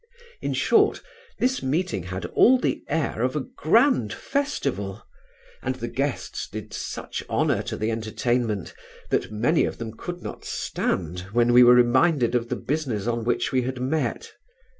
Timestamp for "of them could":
9.63-10.23